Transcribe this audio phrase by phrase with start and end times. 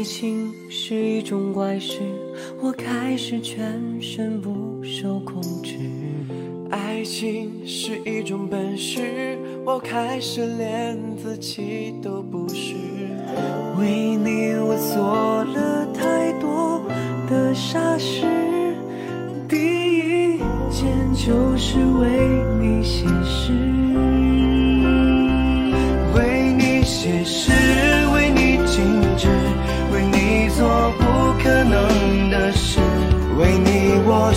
[0.00, 1.98] 爱情是一种怪事，
[2.58, 5.76] 我开始全身不受控制。
[6.70, 12.76] 爱情是一种本事，我开始连自己都不是。
[13.78, 14.74] 为你我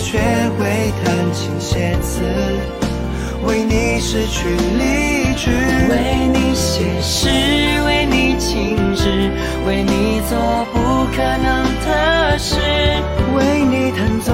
[0.03, 0.19] 学
[0.59, 2.21] 会弹琴写词，
[3.47, 5.49] 为你失去理智。
[5.89, 7.29] 为你写诗，
[7.85, 9.31] 为你静止，
[9.65, 10.37] 为你做
[10.73, 12.57] 不可能的事。
[13.33, 14.33] 为你弹奏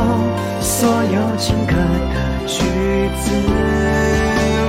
[0.60, 2.58] 所有情歌的句
[3.22, 3.32] 子。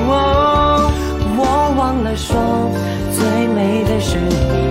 [0.07, 0.93] 哦，
[1.39, 2.71] 我忘了说，
[3.11, 4.70] 最美的是你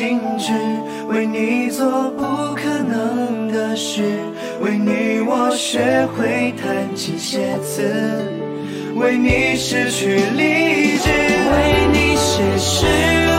[0.00, 0.54] 静止，
[1.10, 4.00] 为你做不可能的事。
[4.62, 8.24] 为你我学会弹琴写词，
[8.94, 11.10] 为你失去理智。
[11.52, 12.86] 为你写诗，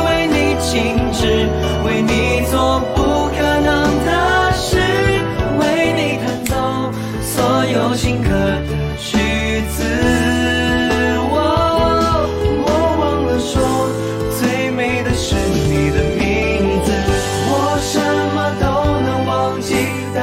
[0.05, 1.49] 为你静止，
[1.83, 3.00] 为你做不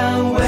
[0.09, 0.48] away.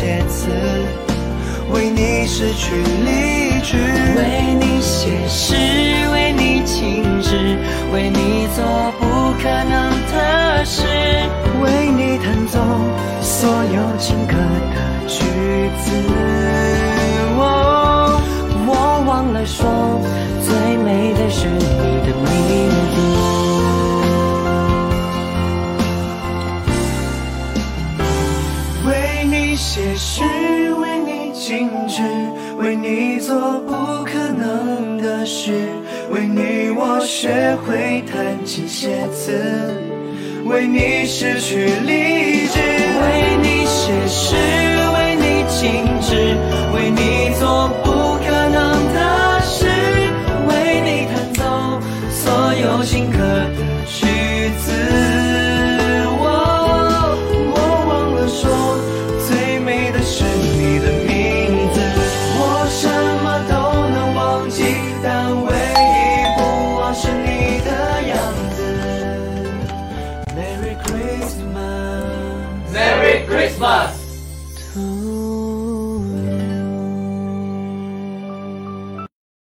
[0.00, 0.48] 琴写词，
[1.72, 3.76] 为你失去理智。
[4.16, 5.54] 为你写诗，
[6.12, 7.58] 为你静止，
[7.92, 8.64] 为你做
[8.98, 9.04] 不
[9.42, 10.86] 可能的事。
[11.62, 12.58] 为你弹奏
[13.20, 14.32] 所有情歌
[14.72, 15.18] 的句
[15.82, 15.92] 子。
[17.36, 18.20] 哦，
[18.66, 20.00] 我忘了说，
[20.42, 21.60] 最美的是你
[22.06, 23.49] 的名字。
[29.60, 30.22] 为你写诗，
[30.80, 32.00] 为你静止，
[32.56, 35.52] 为你做不可能的事。
[36.10, 39.76] 为你我学会弹琴写词，
[40.46, 42.58] 为你失去理智。
[43.02, 44.34] 为你写诗，
[44.94, 46.34] 为你静止，
[46.74, 47.09] 为你
[71.30, 73.99] Christmas, Merry Christmas。